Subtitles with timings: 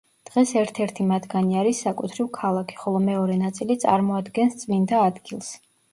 [0.27, 5.53] დღეს ერთ-ერთი მათგანი არის საკუთრივ ქალაქი, ხოლო მეორე ნაწილი წარმოადგენს წმინდა ადგილს.